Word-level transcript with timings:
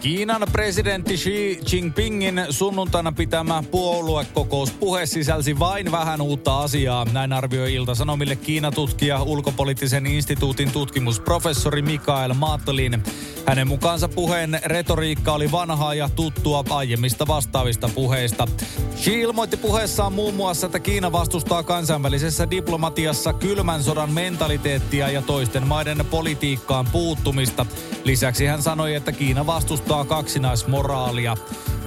Kiinan 0.00 0.46
presidentti 0.52 1.16
Xi 1.16 1.60
Jinpingin 1.72 2.46
sunnuntaina 2.50 3.12
pitämä 3.12 3.62
puoluekokouspuhe 3.70 5.06
sisälsi 5.06 5.58
vain 5.58 5.92
vähän 5.92 6.20
uutta 6.20 6.60
asiaa. 6.60 7.06
Näin 7.12 7.32
arvioi 7.32 7.74
Ilta-Sanomille 7.74 8.36
Kiinatutkija 8.36 9.22
ulkopoliittisen 9.22 10.06
instituutin 10.06 10.72
tutkimusprofessori 10.72 11.82
Mikael 11.82 12.34
Maatlin. 12.34 13.02
Hänen 13.46 13.68
mukaansa 13.68 14.08
puheen 14.08 14.60
retoriikka 14.64 15.32
oli 15.32 15.52
vanhaa 15.52 15.94
ja 15.94 16.08
tuttua 16.08 16.64
aiemmista 16.70 17.26
vastaavista 17.26 17.90
puheista. 17.94 18.48
Xi 18.96 19.20
ilmoitti 19.20 19.56
puheessaan 19.56 20.12
muun 20.12 20.34
muassa, 20.34 20.66
että 20.66 20.78
Kiina 20.78 21.12
vastustaa 21.12 21.62
kansainvälisessä 21.62 22.50
diplomatiassa 22.50 23.32
kylmän 23.32 23.82
sodan 23.82 24.12
mentaliteettia 24.12 25.10
ja 25.10 25.22
toisten 25.22 25.66
maiden 25.66 26.06
politiikkaan 26.10 26.86
puuttumista. 26.92 27.66
Lisäksi 28.04 28.46
hän 28.46 28.62
sanoi, 28.62 28.94
että 28.94 29.12
Kiina 29.12 29.46
vastustaa 29.46 29.89
kaksinaismoraalia. 30.04 31.36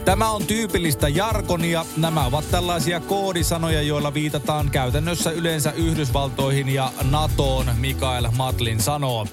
Tämä 0.06 0.32
on 0.32 0.46
tyypillistä 0.46 1.10
jargonia. 1.10 1.86
Nämä 1.98 2.26
ovat 2.26 2.52
tällaisia 2.52 3.00
koodisanoja, 3.00 3.82
joilla 3.82 4.14
viitataan 4.14 4.70
käytännössä 4.72 5.32
yleensä 5.32 5.72
Yhdysvaltoihin 5.72 6.70
ja 6.70 6.92
NATOon, 7.12 7.66
Mikael 7.80 8.28
Matlin 8.38 8.80
sanoo. 8.80 9.28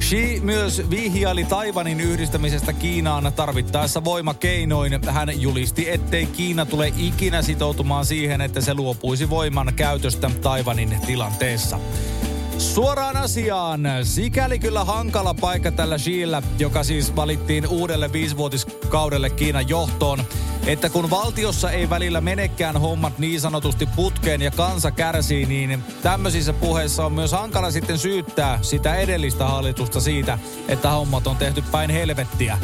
Xi 0.00 0.40
myös 0.42 0.82
vihjaili 0.90 1.44
Taivanin 1.44 2.00
yhdistämisestä 2.00 2.72
Kiinaan 2.72 3.32
tarvittaessa 3.36 4.04
voimakeinoin. 4.04 5.00
Hän 5.08 5.40
julisti, 5.40 5.90
ettei 5.90 6.26
Kiina 6.26 6.66
tule 6.66 6.92
ikinä 6.96 7.42
sitoutumaan 7.42 8.06
siihen, 8.06 8.40
että 8.40 8.60
se 8.60 8.74
luopuisi 8.74 9.30
voiman 9.30 9.72
käytöstä 9.76 10.30
Taivanin 10.42 10.96
tilanteessa. 11.06 11.78
Suoraan 12.58 13.16
asiaan. 13.16 13.80
Sikäli 14.02 14.58
kyllä 14.58 14.84
hankala 14.84 15.34
paikka 15.34 15.70
tällä 15.70 15.98
Xillä, 15.98 16.42
joka 16.58 16.84
siis 16.84 17.16
valittiin 17.16 17.66
uudelle 17.68 18.12
viisivuotiskaudelle 18.12 19.30
Kiinan 19.30 19.68
johtoon, 19.68 20.24
että 20.66 20.88
kun 20.88 21.10
valtiossa 21.10 21.70
ei 21.70 21.90
välillä 21.90 22.20
menekään 22.20 22.76
hommat 22.76 23.18
niin 23.18 23.40
sanotusti 23.40 23.86
putkeen 23.96 24.42
ja 24.42 24.50
kansa 24.50 24.90
kärsii, 24.90 25.46
niin 25.46 25.84
tämmöisissä 26.02 26.52
puheissa 26.52 27.06
on 27.06 27.12
myös 27.12 27.32
hankala 27.32 27.70
sitten 27.70 27.98
syyttää 27.98 28.58
sitä 28.62 28.94
edellistä 28.94 29.44
hallitusta 29.44 30.00
siitä, 30.00 30.38
että 30.68 30.90
hommat 30.90 31.26
on 31.26 31.36
tehty 31.36 31.62
päin 31.72 31.90
helvettiä. 31.90 32.58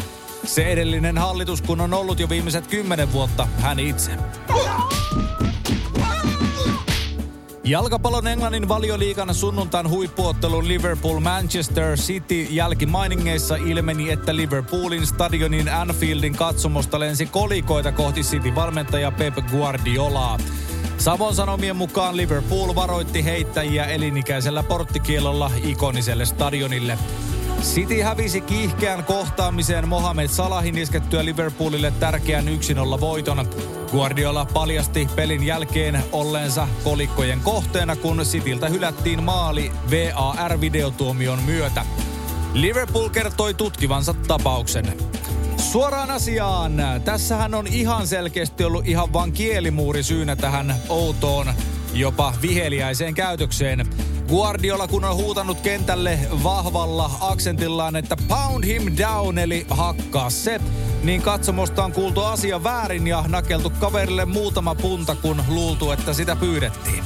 Se 0.44 0.72
edellinen 0.72 1.18
hallitus, 1.18 1.62
kun 1.62 1.80
on 1.80 1.94
ollut 1.94 2.20
jo 2.20 2.28
viimeiset 2.28 2.66
kymmenen 2.66 3.12
vuotta, 3.12 3.48
hän 3.58 3.78
itse. 3.78 4.10
Jalkapallon 7.64 8.26
Englannin 8.26 8.68
valioliikan 8.68 9.34
sunnuntain 9.34 9.88
huippuottelun 9.88 10.68
Liverpool-Manchester 10.68 11.96
City 11.96 12.42
jälkimainingeissa 12.42 13.56
ilmeni, 13.56 14.10
että 14.10 14.36
Liverpoolin 14.36 15.06
stadionin 15.06 15.74
Anfieldin 15.74 16.36
katsomosta 16.36 17.00
lensi 17.00 17.26
kolikoita 17.26 17.92
kohti 17.92 18.20
City-valmentaja 18.20 19.10
Pep 19.10 19.34
Guardiolaa. 19.50 20.38
Savon 20.98 21.34
sanomien 21.34 21.76
mukaan 21.76 22.16
Liverpool 22.16 22.74
varoitti 22.74 23.24
heittäjiä 23.24 23.84
elinikäisellä 23.84 24.62
porttikielolla 24.62 25.50
ikoniselle 25.64 26.24
stadionille. 26.24 26.98
City 27.62 28.00
hävisi 28.00 28.40
kiihkeän 28.40 29.04
kohtaamiseen 29.04 29.88
Mohamed 29.88 30.28
Salahin 30.28 30.78
iskettyä 30.78 31.24
Liverpoolille 31.24 31.92
tärkeän 32.00 32.44
1-0 32.96 33.00
voiton. 33.00 33.48
Guardiola 33.90 34.44
paljasti 34.44 35.08
pelin 35.16 35.42
jälkeen 35.46 36.02
olleensa 36.12 36.68
kolikkojen 36.84 37.40
kohteena, 37.40 37.96
kun 37.96 38.18
Cityltä 38.18 38.68
hylättiin 38.68 39.22
maali 39.22 39.72
VAR-videotuomion 39.90 41.42
myötä. 41.42 41.86
Liverpool 42.54 43.08
kertoi 43.08 43.54
tutkivansa 43.54 44.14
tapauksen. 44.14 44.96
Suoraan 45.56 46.10
asiaan. 46.10 46.72
Tässähän 47.04 47.54
on 47.54 47.66
ihan 47.66 48.06
selkeästi 48.06 48.64
ollut 48.64 48.86
ihan 48.86 49.12
vain 49.12 49.32
kielimuuri 49.32 50.02
syynä 50.02 50.36
tähän 50.36 50.74
outoon, 50.88 51.46
jopa 51.94 52.34
viheliäiseen 52.42 53.14
käytökseen. 53.14 53.86
Guardiola 54.32 54.88
kun 54.88 55.04
on 55.04 55.16
huutanut 55.16 55.60
kentälle 55.60 56.18
vahvalla 56.42 57.10
aksentillaan, 57.20 57.96
että 57.96 58.16
pound 58.28 58.64
him 58.64 58.82
down 58.98 59.38
eli 59.38 59.66
hakkaa 59.70 60.30
se, 60.30 60.60
niin 61.02 61.22
katsomosta 61.22 61.84
on 61.84 61.92
kuultu 61.92 62.20
asia 62.20 62.64
väärin 62.64 63.06
ja 63.06 63.24
nakeltu 63.28 63.72
kaverille 63.80 64.24
muutama 64.24 64.74
punta, 64.74 65.14
kun 65.14 65.42
luultu, 65.48 65.90
että 65.90 66.12
sitä 66.12 66.36
pyydettiin. 66.36 67.04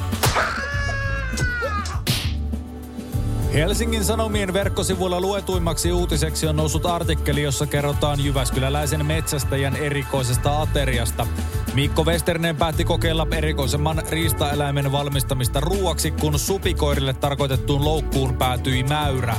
Helsingin 3.56 4.04
Sanomien 4.04 4.52
verkkosivuilla 4.52 5.20
luetuimmaksi 5.20 5.92
uutiseksi 5.92 6.46
on 6.46 6.56
noussut 6.56 6.86
artikkeli, 6.86 7.42
jossa 7.42 7.66
kerrotaan 7.66 8.24
Jyväskyläläisen 8.24 9.06
metsästäjän 9.06 9.76
erikoisesta 9.76 10.62
ateriasta. 10.62 11.26
Mikko 11.74 12.04
Westernen 12.04 12.56
päätti 12.56 12.84
kokeilla 12.84 13.26
erikoisemman 13.30 14.02
riistaeläimen 14.10 14.92
valmistamista 14.92 15.60
ruuaksi, 15.60 16.10
kun 16.10 16.38
supikoirille 16.38 17.14
tarkoitettuun 17.14 17.84
loukkuun 17.84 18.34
päätyi 18.34 18.82
mäyrä. 18.82 19.36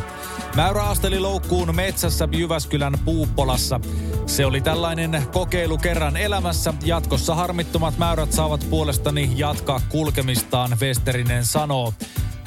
Mäyrä 0.56 0.84
asteli 0.84 1.20
loukkuun 1.20 1.76
metsässä 1.76 2.28
Jyväskylän 2.32 2.94
Puuppolassa. 3.06 3.80
Se 4.26 4.46
oli 4.46 4.62
tällainen 4.62 5.24
kokeilu 5.34 5.78
kerran 5.78 6.18
elämässä. 6.18 6.74
Jatkossa 6.84 7.36
harmittomat 7.36 7.98
mäyrät 7.98 8.32
saavat 8.32 8.66
puolestani 8.70 9.32
jatkaa 9.36 9.82
kulkemistaan, 9.90 10.78
Westerinen 10.82 11.46
sanoo. 11.46 11.94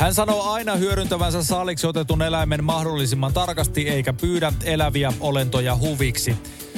Hän 0.00 0.15
sanoo 0.15 0.43
aina 0.43 0.77
hyödyntävänsä 0.77 1.43
saaliksi 1.43 1.87
otetun 1.87 2.22
eläimen 2.22 2.65
mahdollisimman 2.65 3.33
tarkasti 3.33 3.88
eikä 3.88 4.12
pyydä 4.12 4.53
eläviä 4.65 5.12
olentoja 5.21 5.77
huviksi. 5.77 6.37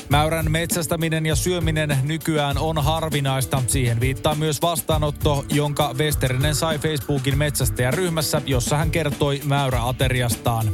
Mäyrän 0.08 0.50
metsästäminen 0.50 1.26
ja 1.26 1.36
syöminen 1.36 1.98
nykyään 2.02 2.58
on 2.58 2.84
harvinaista. 2.84 3.62
Siihen 3.66 4.00
viittaa 4.00 4.34
myös 4.34 4.62
vastaanotto, 4.62 5.44
jonka 5.48 5.94
Westerinen 5.98 6.54
sai 6.54 6.78
Facebookin 6.78 7.38
metsästäjäryhmässä, 7.38 8.42
jossa 8.46 8.76
hän 8.76 8.90
kertoi 8.90 9.40
mäyräateriastaan. 9.44 10.72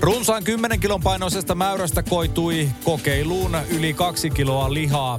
Runsaan 0.00 0.44
10 0.44 0.80
kilon 0.80 1.02
painoisesta 1.02 1.54
mäyrästä 1.54 2.02
koitui 2.02 2.68
kokeiluun 2.84 3.56
yli 3.70 3.94
kaksi 3.94 4.30
kiloa 4.30 4.74
lihaa. 4.74 5.18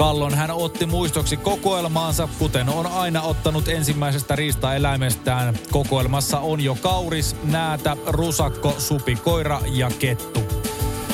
Kallon 0.00 0.34
hän 0.34 0.50
otti 0.50 0.86
muistoksi 0.86 1.36
kokoelmaansa, 1.36 2.28
kuten 2.38 2.68
on 2.68 2.86
aina 2.86 3.22
ottanut 3.22 3.68
ensimmäisestä 3.68 4.36
riistaeläimestään. 4.36 5.58
Kokoelmassa 5.70 6.40
on 6.40 6.60
jo 6.60 6.76
kauris, 6.82 7.36
näätä, 7.42 7.96
rusakko, 8.06 8.74
supikoira 8.78 9.60
ja 9.66 9.90
kettu. 9.98 10.40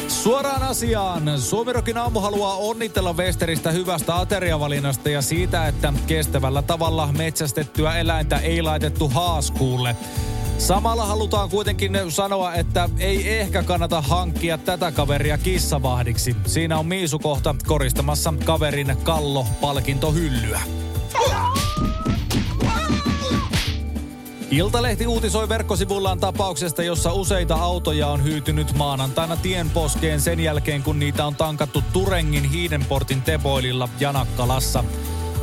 Suoraan 0.08 0.62
asiaan. 0.62 1.40
Suomirokin 1.40 1.98
aamu 1.98 2.20
haluaa 2.20 2.56
onnitella 2.56 3.12
Westeristä 3.12 3.70
hyvästä 3.70 4.18
ateriavalinnasta 4.18 5.08
ja 5.10 5.22
siitä, 5.22 5.68
että 5.68 5.92
kestävällä 6.06 6.62
tavalla 6.62 7.12
metsästettyä 7.12 7.98
eläintä 7.98 8.38
ei 8.38 8.62
laitettu 8.62 9.08
haaskuulle. 9.08 9.96
Samalla 10.58 11.06
halutaan 11.06 11.50
kuitenkin 11.50 11.98
sanoa, 12.08 12.54
että 12.54 12.88
ei 12.98 13.38
ehkä 13.38 13.62
kannata 13.62 14.00
hankkia 14.00 14.58
tätä 14.58 14.92
kaveria 14.92 15.38
kissavahdiksi. 15.38 16.36
Siinä 16.46 16.78
on 16.78 16.86
Miisukohta 16.86 17.56
koristamassa 17.66 18.34
kaverin 18.44 18.96
kallo-palkintohyllyä. 19.02 20.60
Iltalehti 24.50 25.06
uutisoi 25.06 25.48
verkkosivullaan 25.48 26.20
tapauksesta, 26.20 26.82
jossa 26.82 27.12
useita 27.12 27.54
autoja 27.54 28.06
on 28.06 28.24
hyytynyt 28.24 28.74
maanantaina 28.74 29.36
tienposkeen 29.36 30.20
sen 30.20 30.40
jälkeen, 30.40 30.82
kun 30.82 30.98
niitä 30.98 31.26
on 31.26 31.36
tankattu 31.36 31.82
Turengin 31.92 32.44
Hiidenportin 32.44 33.22
Teboililla 33.22 33.88
Janakkalassa. 34.00 34.84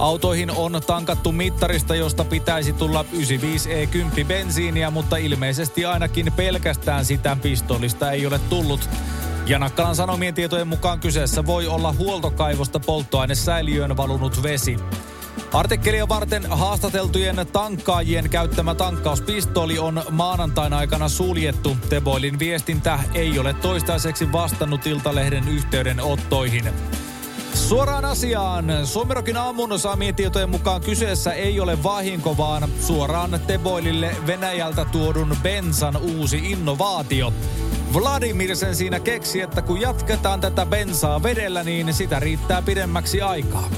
Autoihin 0.03 0.51
on 0.51 0.81
tankattu 0.87 1.31
mittarista, 1.31 1.95
josta 1.95 2.25
pitäisi 2.25 2.73
tulla 2.73 3.05
95E10 3.13 4.25
bensiiniä, 4.27 4.91
mutta 4.91 5.17
ilmeisesti 5.17 5.85
ainakin 5.85 6.33
pelkästään 6.35 7.05
sitä 7.05 7.37
pistolista 7.41 8.11
ei 8.11 8.25
ole 8.25 8.39
tullut. 8.39 8.89
Janakkalan 9.47 9.95
sanomien 9.95 10.33
tietojen 10.33 10.67
mukaan 10.67 10.99
kyseessä 10.99 11.45
voi 11.45 11.67
olla 11.67 11.93
huoltokaivosta 11.93 12.79
polttoainesäiliöön 12.79 13.97
valunut 13.97 14.43
vesi. 14.43 14.77
Artikkelia 15.53 16.09
varten 16.09 16.45
haastateltujen 16.49 17.47
tankkaajien 17.53 18.29
käyttämä 18.29 18.75
tankkauspistooli 18.75 19.79
on 19.79 20.03
maanantaina 20.09 20.77
aikana 20.77 21.09
suljettu. 21.09 21.77
Teboilin 21.89 22.39
viestintä 22.39 22.99
ei 23.13 23.39
ole 23.39 23.53
toistaiseksi 23.53 24.31
vastannut 24.31 24.87
Iltalehden 24.87 25.47
yhteydenottoihin. 25.47 26.73
Suoraan 27.53 28.05
asiaan. 28.05 28.87
Suomerokin 28.87 29.37
aamun 29.37 29.79
saamien 29.79 30.15
tietojen 30.15 30.49
mukaan 30.49 30.81
kyseessä 30.81 31.33
ei 31.33 31.59
ole 31.59 31.83
vahinko, 31.83 32.37
vaan 32.37 32.69
suoraan 32.79 33.39
Teboilille 33.47 34.15
Venäjältä 34.27 34.85
tuodun 34.85 35.37
bensan 35.43 35.97
uusi 35.97 36.37
innovaatio. 36.37 37.33
Vladimir 37.93 38.55
sen 38.55 38.75
siinä 38.75 38.99
keksi, 38.99 39.41
että 39.41 39.61
kun 39.61 39.81
jatketaan 39.81 40.41
tätä 40.41 40.65
bensaa 40.65 41.23
vedellä, 41.23 41.63
niin 41.63 41.93
sitä 41.93 42.19
riittää 42.19 42.61
pidemmäksi 42.61 43.21
aikaa. 43.21 43.69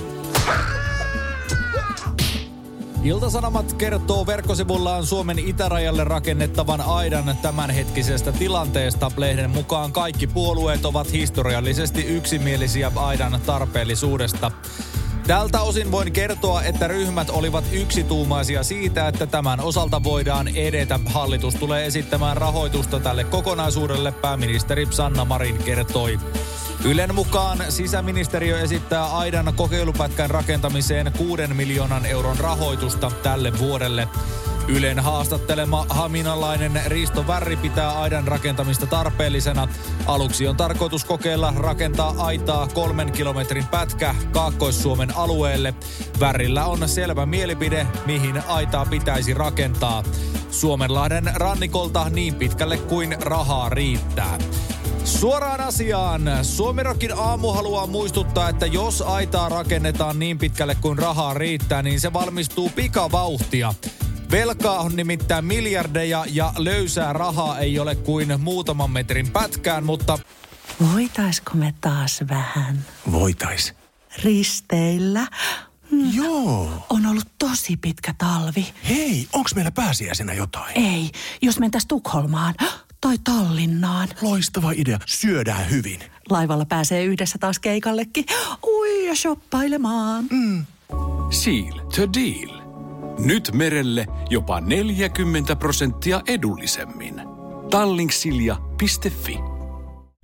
Iltasanomat 3.06 3.74
kertoo 3.74 4.26
verkkosivullaan 4.26 5.06
Suomen 5.06 5.40
itärajalle 5.40 6.04
rakennettavan 6.04 6.82
aidan 6.82 7.38
tämänhetkisestä 7.42 8.32
tilanteesta. 8.32 9.12
Lehden 9.18 9.50
mukaan 9.50 9.92
kaikki 9.92 10.28
puolueet 10.28 10.86
ovat 10.86 11.12
historiallisesti 11.12 12.06
yksimielisiä 12.06 12.92
aidan 12.96 13.42
tarpeellisuudesta. 13.46 14.52
Tältä 15.28 15.62
osin 15.62 15.92
voin 15.92 16.12
kertoa, 16.12 16.64
että 16.64 16.88
ryhmät 16.88 17.30
olivat 17.30 17.64
yksituumaisia 17.72 18.64
siitä, 18.64 19.08
että 19.08 19.28
tämän 19.28 19.60
osalta 19.60 20.04
voidaan 20.04 20.48
edetä. 20.48 21.00
Hallitus 21.06 21.56
tulee 21.56 21.86
esittämään 21.86 22.38
rahoitusta 22.38 23.00
tälle 23.00 23.24
kokonaisuudelle, 23.24 24.12
pääministeri 24.12 24.88
Sanna 24.92 25.26
Marin 25.26 25.58
kertoi. 25.58 26.20
Ylen 26.86 27.16
mukaan 27.16 27.58
sisäministeriö 27.70 28.60
esittää 28.60 29.18
aidan 29.18 29.54
kokeilupätkän 29.56 30.30
rakentamiseen 30.30 31.12
6 31.18 31.48
miljoonan 31.54 32.06
euron 32.06 32.40
rahoitusta 32.40 33.12
tälle 33.24 33.60
vuodelle. 33.60 34.08
Ylen 34.68 35.00
haastattelema 35.00 35.86
haminalainen 35.90 36.82
Risto 36.86 37.28
Värri 37.28 37.56
pitää 37.56 38.02
aidan 38.02 38.28
rakentamista 38.28 38.88
tarpeellisena. 38.88 39.68
Aluksi 40.06 40.48
on 40.48 40.58
tarkoitus 40.58 41.06
kokeilla 41.06 41.54
rakentaa 41.58 42.16
aitaa 42.18 42.68
kolmen 42.68 43.12
kilometrin 43.12 43.68
pätkä 43.68 44.16
Kaakkois-Suomen 44.32 45.18
alueelle. 45.18 45.74
Värrillä 46.20 46.66
on 46.66 46.90
selvä 46.90 47.26
mielipide, 47.26 47.88
mihin 48.06 48.44
aitaa 48.48 48.86
pitäisi 48.86 49.34
rakentaa. 49.34 50.04
Suomenlahden 50.52 51.32
rannikolta 51.36 52.10
niin 52.10 52.36
pitkälle 52.36 52.78
kuin 52.78 53.18
rahaa 53.22 53.70
riittää. 53.70 54.38
Suoraan 55.06 55.62
asiaan. 55.62 56.22
Suomirokin 56.42 57.18
aamu 57.18 57.52
haluaa 57.52 57.88
muistuttaa, 57.88 58.50
että 58.50 58.66
jos 58.66 59.02
aitaa 59.02 59.50
rakennetaan 59.50 60.20
niin 60.20 60.38
pitkälle 60.38 60.76
kuin 60.76 60.98
rahaa 60.98 61.34
riittää, 61.34 61.82
niin 61.82 62.00
se 62.00 62.14
valmistuu 62.14 62.70
pikavauhtia. 62.70 63.74
Velkaa 64.32 64.80
on 64.80 64.96
nimittäin 64.96 65.46
miljardeja 65.46 66.26
ja 66.30 66.54
löysää 66.58 67.14
rahaa 67.14 67.60
ei 67.60 67.80
ole 67.80 67.96
kuin 67.96 68.42
muutaman 68.42 68.92
metrin 68.92 69.32
pätkään, 69.32 69.84
mutta... 69.84 70.20
Voitaisko 70.94 71.52
me 71.54 71.74
taas 71.82 72.24
vähän? 72.30 72.86
Voitais. 73.12 73.74
Risteillä? 74.24 75.28
Mm. 75.92 76.14
Joo. 76.14 76.86
On 76.90 77.06
ollut 77.06 77.28
tosi 77.40 77.78
pitkä 77.78 78.14
talvi. 78.18 78.74
Hei, 78.90 79.28
onks 79.34 79.56
meillä 79.56 79.72
pääsiäisenä 79.72 80.34
jotain? 80.34 80.78
Ei, 80.78 81.12
jos 81.42 81.60
mentäis 81.60 81.86
Tukholmaan 81.86 82.56
tai 83.06 83.18
Tallinnaan. 83.24 84.10
Loistava 84.22 84.72
idea. 84.72 85.00
Syödään 85.06 85.70
hyvin. 85.70 86.00
Laivalla 86.30 86.66
pääsee 86.66 87.04
yhdessä 87.04 87.38
taas 87.38 87.60
keikallekin. 87.60 88.26
Ui 88.68 89.08
ja 89.08 89.16
shoppailemaan. 89.16 90.26
Mm. 90.32 90.66
Seal 91.32 91.80
to 91.80 92.14
deal. 92.14 92.62
Nyt 93.20 93.52
merelle 93.54 94.08
jopa 94.30 94.62
40 94.62 95.56
prosenttia 95.56 96.22
edullisemmin. 96.28 97.22
Tallingsilja.fi 97.70 99.38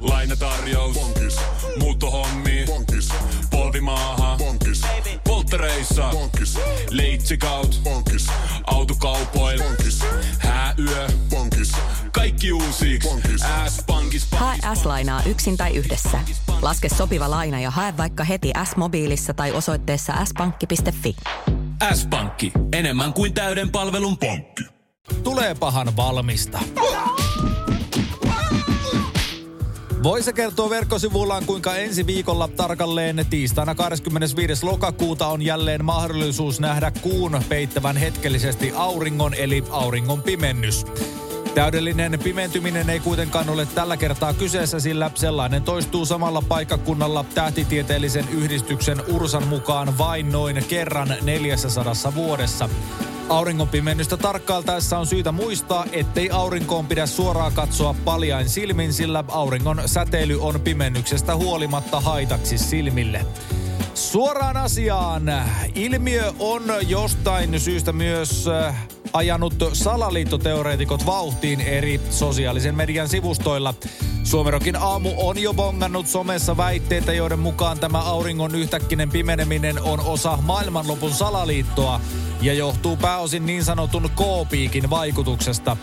Lainatarjous. 0.02 0.94
Bonkis. 0.94 1.38
Muuttohommi. 1.80 2.64
Bonkis. 2.66 3.10
Polvimaaha. 3.52 4.38
Bonkis. 4.38 4.82
Polttereissa. 5.24 6.10
Bonkis. 6.12 6.60
Leitsikaut. 6.90 7.82
Bonkis. 7.84 8.28
Autokaupoil. 8.64 9.64
Bonkis. 9.64 10.00
Hääyö. 10.40 11.08
Bonkis. 11.30 11.72
Kaikki 12.12 12.52
uusi. 12.52 13.00
S-pankis. 13.68 14.28
Hae 14.32 14.58
S-lainaa 14.76 15.22
yksin 15.26 15.58
tai 15.58 15.76
yhdessä. 15.76 16.20
Laske 16.62 16.90
sopiva 16.90 17.32
laina 17.32 17.60
ja 17.60 17.72
hae 17.72 17.94
vaikka 17.98 18.24
heti 18.24 18.52
S-mobiilissa 18.72 19.34
tai 19.34 19.52
osoitteessa 19.52 20.14
s-pankki.fi. 20.26 21.16
S-pankki. 21.94 22.52
Enemmän 22.74 23.14
kuin 23.14 23.34
täyden 23.34 23.72
palvelun 23.72 24.18
pankki. 24.18 24.64
Tulee 25.24 25.56
pahan 25.56 25.96
valmista. 25.96 26.60
Voise 30.04 30.34
kertoo 30.34 30.70
verkkosivullaan, 30.70 31.46
kuinka 31.46 31.76
ensi 31.76 32.06
viikolla 32.06 32.48
tarkalleen 32.48 33.26
tiistaina 33.30 33.76
25. 33.76 34.66
lokakuuta 34.66 35.28
on 35.28 35.42
jälleen 35.42 35.86
mahdollisuus 35.86 36.60
nähdä 36.60 36.92
kuun 37.02 37.42
peittävän 37.50 37.98
hetkellisesti 37.98 38.72
auringon 38.76 39.34
eli 39.34 39.64
auringon 39.70 40.22
pimennys. 40.22 40.86
Täydellinen 41.56 42.20
pimentyminen 42.24 42.90
ei 42.90 43.00
kuitenkaan 43.00 43.50
ole 43.50 43.66
tällä 43.66 43.98
kertaa 43.98 44.34
kyseessä, 44.34 44.80
sillä 44.80 45.12
sellainen 45.16 45.64
toistuu 45.64 46.06
samalla 46.06 46.42
paikkakunnalla 46.42 47.26
tähtitieteellisen 47.36 48.30
yhdistyksen 48.30 48.98
Ursan 49.08 49.48
mukaan 49.48 49.98
vain 49.98 50.32
noin 50.32 50.66
kerran 50.70 51.16
400 51.22 51.94
vuodessa. 52.16 52.70
Auringonpimennystä 53.30 54.18
tarkkailtaessa 54.18 55.00
on 55.00 55.08
syytä 55.08 55.32
muistaa, 55.32 55.86
ettei 55.92 56.30
aurinkoon 56.30 56.88
pidä 56.88 57.06
suoraan 57.06 57.54
katsoa 57.54 57.96
paljain 58.06 58.50
silmin, 58.50 58.94
sillä 58.94 59.24
auringon 59.28 59.82
säteily 59.86 60.42
on 60.42 60.62
pimennyksestä 60.62 61.36
huolimatta 61.36 62.00
haitaksi 62.00 62.58
silmille. 62.58 63.26
Suoraan 63.94 64.58
asiaan. 64.58 65.24
Ilmiö 65.76 66.34
on 66.40 66.64
jostain 66.88 67.60
syystä 67.60 67.94
myös 67.94 68.48
äh, 68.48 68.88
ajanut 69.14 69.54
salaliittoteoreetikot 69.74 71.06
vauhtiin 71.06 71.62
eri 71.62 72.02
sosiaalisen 72.10 72.76
median 72.76 73.10
sivustoilla. 73.10 73.74
Suomerokin 74.24 74.76
aamu 74.76 75.10
on 75.18 75.42
jo 75.42 75.54
bongannut 75.54 76.08
somessa 76.08 76.58
väitteitä, 76.58 77.14
joiden 77.14 77.40
mukaan 77.40 77.80
tämä 77.80 78.00
auringon 78.00 78.56
yhtäkkinen 78.56 79.10
pimeneminen 79.10 79.82
on 79.82 80.00
osa 80.00 80.38
maailmanlopun 80.42 81.12
salaliittoa 81.12 82.02
ja 82.42 82.54
johtuu 82.54 82.98
pääosin 82.98 83.46
niin 83.46 83.64
sanotun 83.64 84.10
K-piikin 84.16 84.90
vaikutuksesta. 84.90 85.78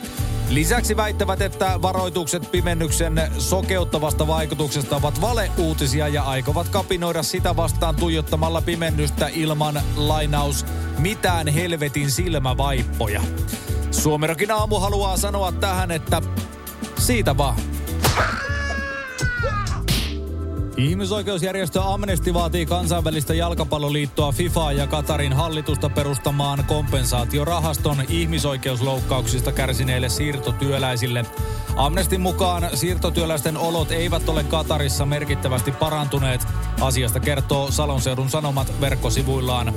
Lisäksi 0.49 0.97
väittävät, 0.97 1.41
että 1.43 1.83
varoitukset 1.83 2.51
pimennyksen 2.51 3.23
sokeuttavasta 3.39 4.27
vaikutuksesta 4.27 4.97
ovat 4.97 5.21
valeuutisia 5.21 6.09
ja 6.09 6.23
aikovat 6.23 6.69
kapinoida 6.69 7.23
sitä 7.23 7.57
vastaan 7.57 7.97
tuijottamalla 7.97 8.61
pimennystä 8.61 9.29
ilman 9.33 9.81
lainaus 9.97 10.67
mitään 10.99 11.49
helvetin 11.49 12.11
silmävaippoja. 12.11 13.23
Suomerokin 13.91 14.51
aamu 14.51 14.79
haluaa 14.79 15.17
sanoa 15.17 15.53
tähän, 15.53 15.91
että 15.91 16.23
siitä 16.99 17.37
vaan. 17.37 17.57
Ihmisoikeusjärjestö 20.79 21.83
Amnesty 21.83 22.35
vaatii 22.35 22.67
kansainvälistä 22.67 23.35
jalkapalloliittoa 23.35 24.33
FIFA 24.33 24.73
ja 24.73 24.87
Katarin 24.87 25.33
hallitusta 25.33 25.89
perustamaan 25.89 26.65
kompensaatiorahaston 26.65 27.97
ihmisoikeusloukkauksista 28.09 29.53
kärsineille 29.53 30.09
siirtotyöläisille. 30.09 31.25
Amnestin 31.77 32.21
mukaan 32.21 32.71
siirtotyöläisten 32.75 33.57
olot 33.57 33.93
eivät 33.93 34.29
ole 34.29 34.45
Katarissa 34.45 35.07
merkittävästi 35.07 35.73
parantuneet. 35.73 36.47
Asiasta 36.81 37.21
kertoo 37.21 37.71
Salonseudun 37.71 38.31
Sanomat 38.31 38.81
verkkosivuillaan. 38.81 39.75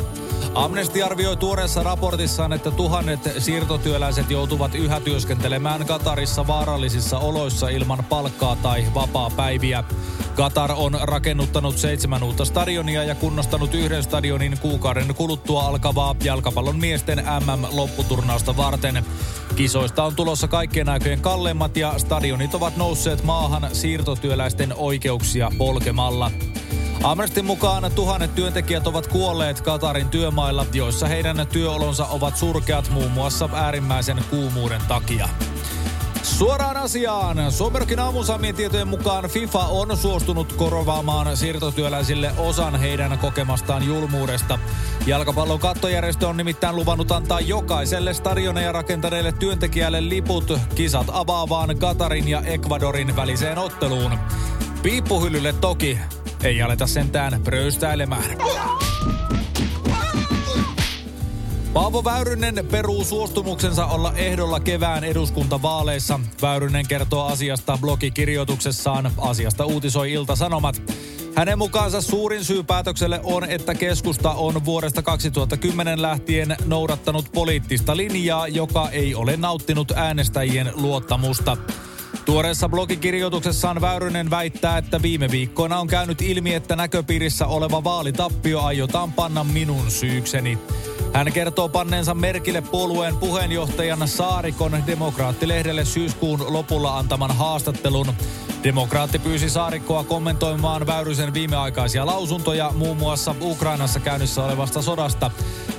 Amnesty 0.55 1.03
arvioi 1.03 1.38
tuoreessa 1.38 1.84
raportissaan, 1.84 2.53
että 2.53 2.72
tuhannet 2.72 3.20
siirtotyöläiset 3.38 4.31
joutuvat 4.31 4.75
yhä 4.75 5.00
työskentelemään 5.00 5.86
Katarissa 5.86 6.48
vaarallisissa 6.48 7.20
oloissa 7.20 7.70
ilman 7.70 8.05
palkkaa 8.10 8.55
tai 8.55 8.86
vapaa-päiviä. 8.93 9.84
Katar 10.36 10.72
on 10.72 11.00
rakennuttanut 11.01 11.77
seitsemän 11.77 12.24
uutta 12.24 12.46
stadionia 12.46 13.03
ja 13.03 13.15
kunnostanut 13.15 13.74
yhden 13.74 14.03
stadionin 14.03 14.58
kuukauden 14.62 15.15
kuluttua 15.15 15.62
alkavaa 15.62 16.15
jalkapallon 16.24 16.79
miesten 16.79 17.17
MM-lopputurnausta 17.17 18.58
varten. 18.58 19.05
Kisoista 19.55 20.03
on 20.03 20.15
tulossa 20.15 20.48
kaikkien 20.48 20.89
aikojen 20.89 21.22
kalleimmat 21.22 21.77
ja 21.77 22.00
stadionit 22.00 22.55
ovat 22.55 22.77
nousseet 22.77 23.24
maahan 23.24 23.67
siirtotyöläisten 23.74 24.74
oikeuksia 24.77 25.51
polkemalla. 25.58 26.31
Amnestin 27.03 27.46
mukaan 27.46 27.91
tuhannet 27.96 28.36
työntekijät 28.36 28.88
ovat 28.88 29.08
kuolleet 29.08 29.62
Katarin 29.62 30.10
työmailla, 30.10 30.65
joissa 30.74 31.08
heidän 31.08 31.48
työolonsa 31.51 32.05
ovat 32.05 32.38
surkeat 32.38 32.89
muun 32.89 33.12
muassa 33.12 33.50
äärimmäisen 33.53 34.24
kuumuuden 34.29 34.81
takia. 34.88 35.29
Suoraan 36.24 36.77
asiaan. 36.77 37.51
Suomerokin 37.51 38.00
aamusamien 38.00 38.55
tietojen 38.55 38.88
mukaan 38.88 39.29
FIFA 39.29 39.60
on 39.60 39.98
suostunut 39.98 40.53
korvaamaan 40.53 41.38
siirtotyöläisille 41.38 42.31
osan 42.38 42.79
heidän 42.79 43.17
kokemastaan 43.20 43.86
julmuudesta. 43.88 44.60
Jalkapallon 45.05 45.60
kattojärjestö 45.60 46.27
on 46.27 46.38
nimittäin 46.38 46.75
luvannut 46.75 47.12
antaa 47.12 47.39
jokaiselle 47.39 48.13
stadioneja 48.13 48.72
rakentaneille 48.72 49.31
työntekijälle 49.31 50.10
liput 50.10 50.53
kisat 50.75 51.08
avaavaan 51.12 51.77
Katarin 51.77 52.27
ja 52.27 52.41
Ecuadorin 52.41 53.15
väliseen 53.15 53.58
otteluun. 53.58 54.12
Piippuhyllylle 54.84 55.53
toki 55.53 56.00
ei 56.43 56.62
aleta 56.62 56.88
sentään 56.88 57.41
pröystäilemään. 57.43 58.38
Paavo 61.74 62.03
Väyrynen 62.03 62.67
peruu 62.71 63.03
suostumuksensa 63.03 63.86
olla 63.86 64.13
ehdolla 64.15 64.60
kevään 64.60 65.03
eduskuntavaaleissa. 65.03 66.19
Väyrynen 66.41 66.88
kertoo 66.88 67.25
asiasta 67.25 67.77
blogikirjoituksessaan. 67.81 69.12
Asiasta 69.17 69.65
uutisoi 69.65 70.12
Ilta-Sanomat. 70.12 70.81
Hänen 71.36 71.57
mukaansa 71.57 72.01
suurin 72.01 72.45
syy 72.45 72.63
päätökselle 72.63 73.19
on, 73.24 73.43
että 73.43 73.75
keskusta 73.75 74.31
on 74.31 74.65
vuodesta 74.65 75.01
2010 75.01 76.01
lähtien 76.01 76.55
noudattanut 76.65 77.25
poliittista 77.33 77.98
linjaa, 77.98 78.48
joka 78.48 78.89
ei 78.89 79.15
ole 79.15 79.38
nauttinut 79.38 79.91
äänestäjien 79.91 80.71
luottamusta. 80.74 81.57
Tuoreessa 82.31 82.69
blogikirjoituksessaan 82.69 83.81
Väyrynen 83.81 84.29
väittää, 84.29 84.77
että 84.77 85.01
viime 85.01 85.31
viikkoina 85.31 85.79
on 85.79 85.88
käynyt 85.88 86.21
ilmi, 86.21 86.53
että 86.53 86.75
näköpiirissä 86.75 87.47
oleva 87.47 87.83
vaalitappio 87.83 88.61
aiotaan 88.61 89.13
panna 89.13 89.43
minun 89.43 89.91
syykseni. 89.91 90.57
Hän 91.13 91.31
kertoo 91.31 91.69
panneensa 91.69 92.13
merkille 92.13 92.61
puolueen 92.61 93.17
puheenjohtajan 93.17 94.07
Saarikon 94.07 94.83
demokraattilehdelle 94.88 95.85
syyskuun 95.85 96.53
lopulla 96.53 96.97
antaman 96.97 97.35
haastattelun. 97.35 98.07
Demokraatti 98.63 99.19
pyysi 99.19 99.50
Saarikkoa 99.50 100.03
kommentoimaan 100.03 100.88
Väyrysen 100.88 101.33
viimeaikaisia 101.33 102.05
lausuntoja 102.05 102.71
muun 102.75 102.97
muassa 102.97 103.35
Ukrainassa 103.41 104.00
käynnissä 104.00 104.43
olevasta 104.43 104.81
sodasta. 104.81 105.31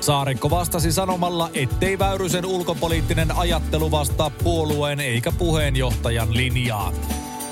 Saarikko 0.03 0.51
vastasi 0.51 0.93
sanomalla, 0.93 1.51
ettei 1.55 1.99
Väyrysen 1.99 2.47
ulkopoliittinen 2.47 3.37
ajattelu 3.37 3.91
vastaa 3.91 4.31
puolueen 4.31 5.01
eikä 5.01 5.33
puheenjohtajan 5.33 6.37
linjaa. 6.37 6.93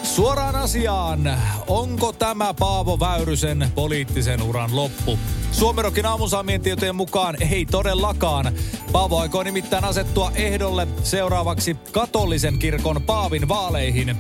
Suoraan 0.03 0.57
asiaan, 0.57 1.39
onko 1.67 2.13
tämä 2.13 2.55
Paavo 2.55 3.01
Väyrysen 3.01 3.69
poliittisen 3.75 4.43
uran 4.43 4.77
loppu? 4.77 5.19
Suomerokin 5.53 6.07
aamusaamien 6.07 6.61
tietojen 6.61 6.97
mukaan 6.97 7.37
ei 7.43 7.67
todellakaan. 7.67 8.53
Paavo 8.93 9.19
aikoo 9.19 9.43
nimittäin 9.43 9.85
asettua 9.85 10.33
ehdolle 10.35 10.89
seuraavaksi 11.03 11.77
katolisen 11.93 12.59
kirkon 12.59 13.03
Paavin 13.03 13.49
vaaleihin. 13.49 14.17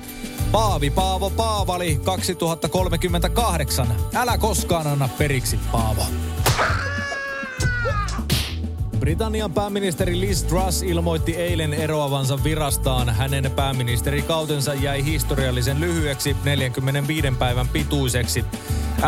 Paavi 0.52 0.90
Paavo 0.90 1.30
Paavali 1.30 2.00
2038. 2.04 3.88
Älä 4.14 4.38
koskaan 4.38 4.86
anna 4.86 5.08
periksi, 5.18 5.58
Paavo. 5.72 6.02
Britannian 9.10 9.52
pääministeri 9.52 10.20
Liz 10.20 10.42
Truss 10.42 10.82
ilmoitti 10.82 11.36
eilen 11.36 11.74
eroavansa 11.74 12.44
virastaan. 12.44 13.08
Hänen 13.08 13.50
pääministerikautensa 13.50 14.74
jäi 14.74 15.04
historiallisen 15.04 15.80
lyhyeksi 15.80 16.36
45 16.44 17.26
päivän 17.38 17.68
pituiseksi. 17.68 18.44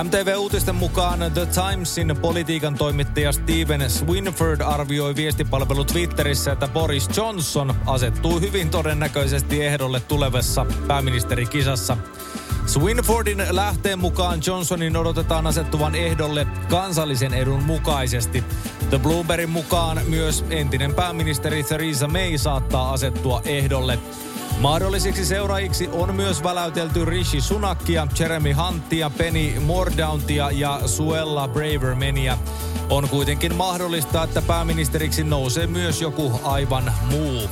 MTV-uutisten 0.04 0.74
mukaan 0.74 1.18
The 1.34 1.46
Timesin 1.46 2.16
politiikan 2.22 2.74
toimittaja 2.74 3.32
Steven 3.32 3.90
Swinford 3.90 4.60
arvioi 4.60 5.16
viestipalvelu 5.16 5.84
Twitterissä, 5.84 6.52
että 6.52 6.68
Boris 6.68 7.08
Johnson 7.16 7.74
asettuu 7.86 8.40
hyvin 8.40 8.70
todennäköisesti 8.70 9.64
ehdolle 9.64 10.00
tulevassa 10.00 10.66
pääministerikisassa. 10.86 11.96
Swinfordin 12.66 13.44
lähteen 13.50 13.98
mukaan 13.98 14.40
Johnsonin 14.46 14.96
odotetaan 14.96 15.46
asettuvan 15.46 15.94
ehdolle 15.94 16.46
kansallisen 16.68 17.34
edun 17.34 17.62
mukaisesti. 17.62 18.44
The 18.90 18.98
Bloombergin 18.98 19.50
mukaan 19.50 20.00
myös 20.08 20.44
entinen 20.50 20.94
pääministeri 20.94 21.62
Theresa 21.62 22.08
May 22.08 22.38
saattaa 22.38 22.92
asettua 22.92 23.42
ehdolle. 23.44 23.98
Mahdollisiksi 24.60 25.24
seuraajiksi 25.24 25.88
on 25.92 26.14
myös 26.14 26.42
väläytelty 26.42 27.04
Rishi 27.04 27.40
Sunakia, 27.40 28.06
Jeremy 28.18 28.52
Huntia, 28.52 29.10
Penny 29.10 29.60
Mordauntia 29.60 30.50
ja 30.50 30.80
Suella 30.86 31.48
Bravermania. 31.48 32.38
On 32.90 33.08
kuitenkin 33.08 33.54
mahdollista, 33.54 34.22
että 34.22 34.42
pääministeriksi 34.42 35.24
nousee 35.24 35.66
myös 35.66 36.00
joku 36.00 36.40
aivan 36.42 36.92
muu. 37.10 37.48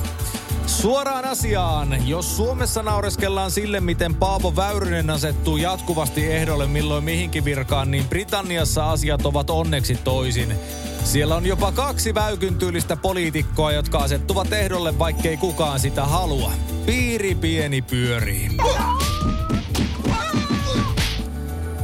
Suoraan 0.71 1.25
asiaan. 1.25 2.07
Jos 2.07 2.37
Suomessa 2.37 2.83
naureskellaan 2.83 3.51
sille, 3.51 3.79
miten 3.79 4.15
Paavo 4.15 4.55
Väyrynen 4.55 5.09
asettuu 5.09 5.57
jatkuvasti 5.57 6.31
ehdolle 6.31 6.67
milloin 6.67 7.03
mihinkin 7.03 7.45
virkaan, 7.45 7.91
niin 7.91 8.07
Britanniassa 8.07 8.91
asiat 8.91 9.25
ovat 9.25 9.49
onneksi 9.49 9.95
toisin. 9.95 10.55
Siellä 11.03 11.35
on 11.35 11.45
jopa 11.45 11.71
kaksi 11.71 12.13
väykyn 12.13 12.55
tyylistä 12.55 12.95
poliitikkoa, 12.95 13.71
jotka 13.71 13.97
asettuvat 13.97 14.53
ehdolle, 14.53 14.99
vaikkei 14.99 15.37
kukaan 15.37 15.79
sitä 15.79 16.05
halua. 16.05 16.51
Piiri 16.85 17.35
pieni 17.35 17.81
pyörii. 17.81 18.49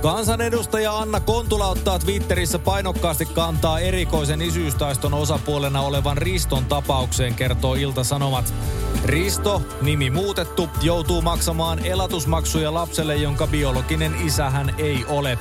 Kansanedustaja 0.01 0.98
Anna 0.98 1.20
Kontula 1.20 1.68
ottaa 1.68 2.00
Twitterissä 2.00 2.60
painokkaasti 2.60 3.25
kantaa 3.25 3.80
erikoisen 3.80 4.42
isyystaiston 4.42 5.13
osapuolena 5.13 5.82
olevan 5.82 6.18
Riston 6.18 6.66
tapaukseen, 6.66 7.36
kertoo 7.36 7.75
Ilta-Sanomat. 7.75 8.54
Risto, 9.06 9.62
nimi 9.82 10.10
muutettu, 10.10 10.70
joutuu 10.82 11.22
maksamaan 11.22 11.86
elatusmaksuja 11.86 12.74
lapselle, 12.74 13.16
jonka 13.16 13.48
biologinen 13.48 14.16
isähän 14.25 14.75
ei 14.77 15.06
ole. 15.08 15.38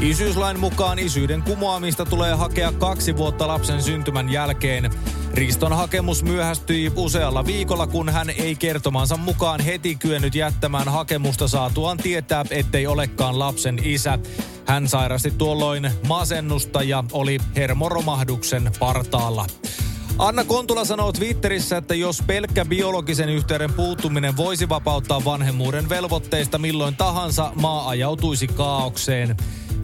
Isyyslain 0.00 0.60
mukaan 0.60 0.98
isyyden 0.98 1.42
kumoamista 1.42 2.04
tulee 2.04 2.34
hakea 2.34 2.72
kaksi 2.72 3.16
vuotta 3.16 3.48
lapsen 3.48 3.82
syntymän 3.82 4.32
jälkeen. 4.32 4.90
Riston 5.34 5.72
hakemus 5.72 6.22
myöhästyi 6.22 6.92
usealla 6.96 7.46
viikolla, 7.46 7.86
kun 7.86 8.08
hän 8.08 8.30
ei 8.30 8.56
kertomansa 8.56 9.16
mukaan 9.16 9.60
heti 9.60 9.94
kyennyt 9.94 10.34
jättämään 10.34 10.88
hakemusta 10.88 11.48
saatuaan 11.48 11.98
tietää, 11.98 12.44
ettei 12.50 12.86
olekaan 12.86 13.38
lapsen 13.38 13.78
isä. 13.82 14.18
Hän 14.66 14.88
sairasti 14.88 15.30
tuolloin 15.30 15.90
masennusta 16.08 16.82
ja 16.82 17.04
oli 17.12 17.38
hermoromahduksen 17.56 18.70
partaalla. 18.78 19.46
Anna 20.18 20.44
Kontula 20.44 20.84
sanoo 20.84 21.12
Twitterissä, 21.12 21.76
että 21.76 21.94
jos 21.94 22.22
pelkkä 22.26 22.64
biologisen 22.64 23.28
yhteyden 23.28 23.72
puuttuminen 23.72 24.36
voisi 24.36 24.68
vapauttaa 24.68 25.24
vanhemmuuden 25.24 25.88
velvoitteista 25.88 26.58
milloin 26.58 26.96
tahansa, 26.96 27.52
maa 27.54 27.88
ajautuisi 27.88 28.46
kaaukseen. 28.46 29.36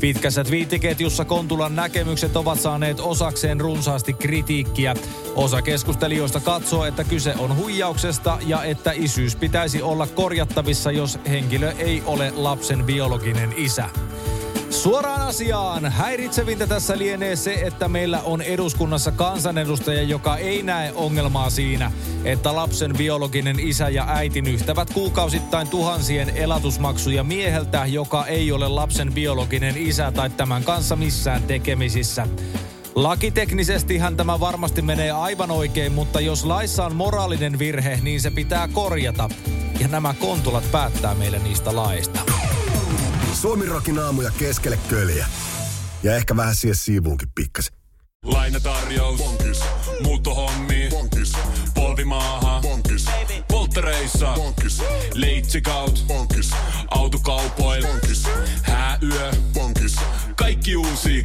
Pitkässä 0.04 0.44
twiittiketjussa 0.44 1.24
Kontulan 1.24 1.76
näkemykset 1.76 2.36
ovat 2.36 2.60
saaneet 2.60 3.00
osakseen 3.00 3.60
runsaasti 3.60 4.12
kritiikkiä. 4.12 4.94
Osa 5.34 5.62
keskustelijoista 5.62 6.40
katsoo, 6.40 6.84
että 6.84 7.04
kyse 7.04 7.34
on 7.38 7.56
huijauksesta 7.56 8.38
ja 8.46 8.64
että 8.64 8.92
isyys 8.94 9.36
pitäisi 9.36 9.82
olla 9.82 10.06
korjattavissa, 10.06 10.90
jos 10.90 11.18
henkilö 11.28 11.72
ei 11.78 12.02
ole 12.06 12.32
lapsen 12.36 12.84
biologinen 12.84 13.54
isä. 13.56 13.88
Suoraan 14.82 15.22
asiaan. 15.22 15.92
Häiritsevintä 15.92 16.66
tässä 16.66 16.98
lienee 16.98 17.36
se, 17.36 17.54
että 17.54 17.88
meillä 17.88 18.20
on 18.20 18.42
eduskunnassa 18.42 19.12
kansanedustaja, 19.12 20.02
joka 20.02 20.36
ei 20.36 20.62
näe 20.62 20.92
ongelmaa 20.94 21.50
siinä, 21.50 21.92
että 22.24 22.56
lapsen 22.56 22.92
biologinen 22.96 23.60
isä 23.60 23.88
ja 23.88 24.06
äiti 24.08 24.42
nyhtävät 24.42 24.90
kuukausittain 24.94 25.68
tuhansien 25.68 26.36
elatusmaksuja 26.36 27.24
mieheltä, 27.24 27.86
joka 27.86 28.26
ei 28.26 28.52
ole 28.52 28.68
lapsen 28.68 29.12
biologinen 29.12 29.76
isä 29.76 30.12
tai 30.12 30.30
tämän 30.30 30.64
kanssa 30.64 30.96
missään 30.96 31.42
tekemisissä. 31.42 32.26
Lakiteknisesti 32.94 33.98
hän 33.98 34.16
tämä 34.16 34.40
varmasti 34.40 34.82
menee 34.82 35.10
aivan 35.10 35.50
oikein, 35.50 35.92
mutta 35.92 36.20
jos 36.20 36.44
laissa 36.44 36.86
on 36.86 36.96
moraalinen 36.96 37.58
virhe, 37.58 37.98
niin 38.02 38.20
se 38.20 38.30
pitää 38.30 38.68
korjata. 38.68 39.28
Ja 39.80 39.88
nämä 39.88 40.14
kontulat 40.20 40.64
päättää 40.72 41.14
meille 41.14 41.38
niistä 41.38 41.76
laista. 41.76 42.20
Suomirokin 43.44 43.98
aamuja 43.98 44.30
keskelle 44.38 44.78
köljä. 44.88 45.26
Ja 46.02 46.16
ehkä 46.16 46.36
vähän 46.36 46.54
siihen 46.54 46.76
siivuunkin 46.76 47.28
pikkasen. 47.34 47.74
Lainatarjous. 48.24 49.18
Bonkis. 49.18 49.60
Muuttohommi. 50.02 50.88
Bonkis. 50.90 51.32
Polvimaaha. 51.74 52.60
Bonkis. 52.60 53.06
Polttereissa. 53.48 54.32
Bonkis. 54.34 54.82
Leitsikaut. 55.14 56.04
Bonkis. 56.06 56.50
Autokaupoil. 56.90 57.86
Bonkis. 57.86 58.26
Hääyö. 58.62 59.30
Bonkis. 59.54 59.96
Kaikki 60.36 60.76
uusi. 60.76 61.22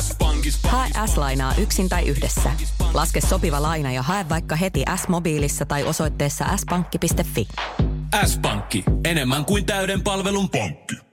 S-pankis. 0.00 0.58
Hae 0.62 0.90
S-lainaa 1.06 1.54
yksin 1.54 1.88
tai 1.88 2.08
yhdessä. 2.08 2.50
Laske 2.94 3.20
sopiva 3.20 3.62
laina 3.62 3.92
ja 3.92 4.02
hae 4.02 4.28
vaikka 4.28 4.56
heti 4.56 4.84
S-mobiilissa 4.96 5.66
tai 5.66 5.84
osoitteessa 5.84 6.44
s-pankki.fi. 6.56 7.48
S-pankki. 8.26 8.84
Enemmän 9.04 9.44
kuin 9.44 9.66
täyden 9.66 10.02
palvelun 10.02 10.50
pankki. 10.50 11.11